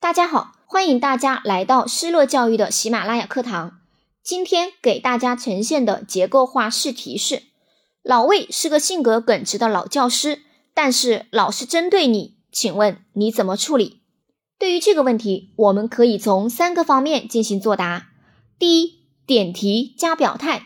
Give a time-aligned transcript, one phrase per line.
[0.00, 3.80] 大家好，欢迎大家来到失落教育的喜马拉雅课堂。
[4.22, 7.42] 今天给大家呈现的结构化试题是：
[8.02, 10.40] 老魏是个性格耿直的老教师，
[10.72, 14.00] 但是老是针对你，请问你怎么处理？
[14.58, 18.08] 对于这个问题，我们可以从三个方面进行作答。
[18.58, 20.62] 第一，点题加表态。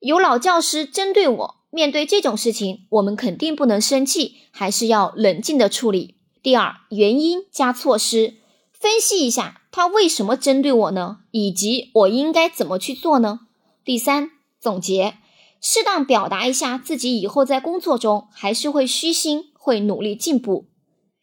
[0.00, 6.16] 有老教师针对我，面对这种事情，我们肯定不能生气，还是要冷静的处理。
[6.42, 8.38] 第二，原因加措施。
[8.84, 11.20] 分析一下他为什么针对我呢？
[11.30, 13.40] 以及我应该怎么去做呢？
[13.82, 15.16] 第三，总结，
[15.58, 20.66] 适当表达一下自己以后在工作中还是会虚心，会努力进步。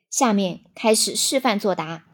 [0.10, 2.06] 下面开始示范作答。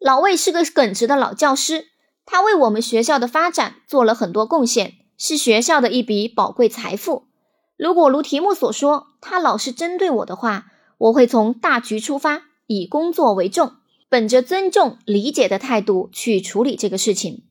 [0.00, 1.86] 老魏是个耿直的老教师，
[2.24, 7.28] 他为我们学校的发展做了很多贡献，是学校的一笔宝贵财富。
[7.76, 10.66] 如果如题目所说，他老是针对我的话，
[10.98, 13.74] 我会从大局出发，以工作为重。
[14.08, 17.42] 本着尊重、理解的态度去处理这个事情。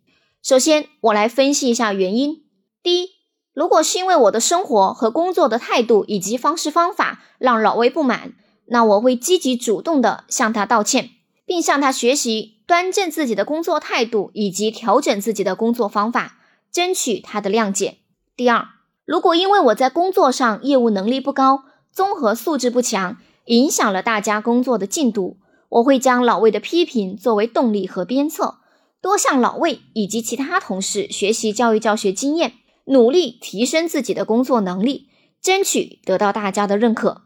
[0.42, 2.44] 首先，我来分析一下原因。
[2.82, 3.10] 第一，
[3.54, 8.34] 如果是因为我的生活和工作的态度以及方式方法让老魏不满，
[8.68, 11.10] 那我会积极主动的向他道歉，
[11.46, 16.38] 并向他学习端正自己的工作态度以及调整自己的工作方法，
[16.72, 17.98] 争取他的谅解。
[18.38, 18.68] 第二，
[19.04, 25.38] 如果因为我在工作上业务能力不高，综合素质不强，影响了大家工作的进度。
[25.76, 28.60] 我会将老魏的批评作为动力和鞭策，
[29.02, 32.54] 多向老魏以及其他同事学习教育教学经验，
[32.86, 35.10] 努力提升自己的工作能力，
[35.42, 37.24] 争取得到大家的认可。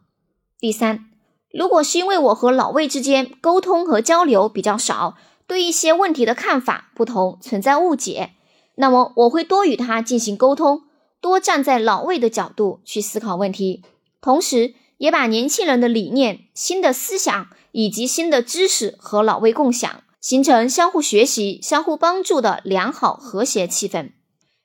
[0.59, 1.05] 第三，
[1.51, 8.31] 如果是因为我和老魏之间沟通和交流比较少，对一些问题的看法不同，存在误解，
[8.75, 10.81] 那么我会多与他进行沟通，
[11.21, 13.83] 多站在老魏的角度去思考问题，
[14.19, 17.49] 同时也把年轻人的理念、新的思想。
[17.71, 24.09] 以及新的知识和老魏共享，形成相互学习、相互帮助的良好和谐气氛。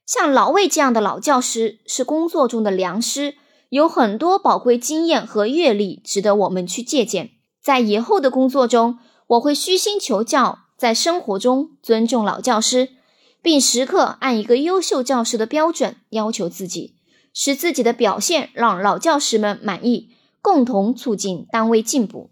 [0.07, 3.35] 像老魏这样的老教师是工作中的良师，
[3.69, 7.33] 有很多宝贵经验和阅历值得我们去借鉴。
[7.63, 12.89] 在以后的工作中，我会虚心求教，在生活中尊重老教师，
[13.43, 16.95] 并时刻按一个优秀教师的标准要求自己，
[17.35, 20.14] 使自己的表现让老教师们满意，
[20.45, 22.29] 共同促进单位进步。